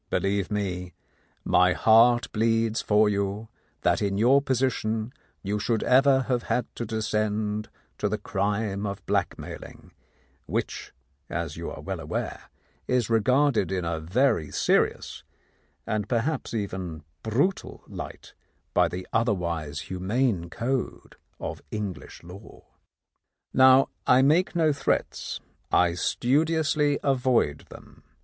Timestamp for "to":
6.77-6.87, 7.99-8.09